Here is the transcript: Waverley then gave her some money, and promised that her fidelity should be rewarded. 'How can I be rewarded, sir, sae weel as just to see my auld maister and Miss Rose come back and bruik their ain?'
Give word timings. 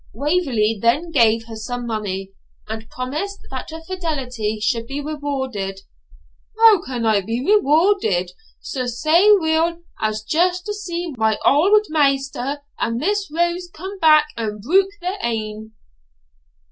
Waverley 0.15 0.79
then 0.81 1.11
gave 1.11 1.45
her 1.45 1.55
some 1.55 1.85
money, 1.85 2.31
and 2.67 2.89
promised 2.89 3.41
that 3.51 3.69
her 3.69 3.81
fidelity 3.83 4.59
should 4.59 4.87
be 4.87 4.99
rewarded. 4.99 5.81
'How 6.57 6.81
can 6.83 7.05
I 7.05 7.21
be 7.21 7.45
rewarded, 7.45 8.31
sir, 8.59 8.87
sae 8.87 9.31
weel 9.33 9.83
as 10.01 10.23
just 10.23 10.65
to 10.65 10.73
see 10.73 11.11
my 11.15 11.37
auld 11.45 11.85
maister 11.89 12.63
and 12.79 12.97
Miss 12.97 13.29
Rose 13.31 13.69
come 13.71 13.99
back 13.99 14.25
and 14.35 14.59
bruik 14.59 14.87
their 15.01 15.19
ain?' 15.21 15.73